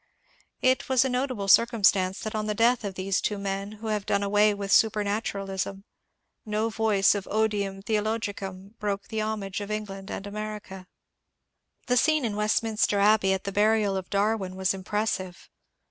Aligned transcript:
It 0.63 0.89
was 0.89 1.05
a 1.05 1.09
notable 1.09 1.47
circumstance 1.47 2.21
that 2.21 2.33
on 2.33 2.47
the 2.47 2.55
death 2.55 2.83
of 2.83 2.95
these 2.95 3.21
two 3.21 3.37
men 3.37 3.73
who 3.73 3.87
have 3.89 4.07
done 4.07 4.23
away 4.23 4.51
with 4.51 4.71
supematuralism, 4.71 5.83
no 6.43 6.69
voice 6.69 7.13
of 7.13 7.27
odium 7.29 7.83
iheologicum 7.83 8.79
broke 8.79 9.09
the 9.09 9.21
homage 9.21 9.61
of 9.61 9.69
England 9.69 10.09
and 10.09 10.25
America. 10.25 10.87
The 11.85 11.97
scene 11.97 12.25
in 12.25 12.35
Westminster 12.35 12.97
Abbey 12.97 13.31
at 13.31 13.43
the 13.43 13.51
burial 13.51 13.95
of 13.95 14.09
Darwin 14.09 14.55
was 14.55 14.73
impressive. 14.73 15.51